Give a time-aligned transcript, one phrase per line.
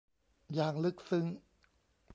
[0.53, 1.25] อย่างลึกซึ้ง